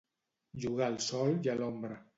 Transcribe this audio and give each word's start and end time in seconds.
Jugar 0.63 0.87
al 0.87 0.97
sol 1.11 1.39
i 1.47 1.55
a 1.55 1.59
l'ombra. 1.63 2.05